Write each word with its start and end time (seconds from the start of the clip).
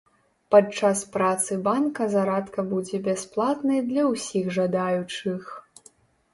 Падчас 0.53 1.03
працы 1.15 1.57
банка 1.67 2.07
зарадка 2.15 2.65
будзе 2.73 3.03
бясплатнай 3.09 3.79
для 3.93 4.09
ўсіх 4.11 4.45
жадаючых. 4.59 5.57